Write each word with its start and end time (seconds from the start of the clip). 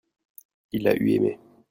il 0.71 0.87
a 0.87 0.95
eu 0.95 1.11
aimé. 1.11 1.37